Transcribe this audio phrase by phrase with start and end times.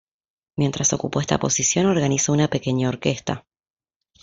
[0.57, 3.45] Mientras ocupó esta posición, organizó una pequeña orquesta.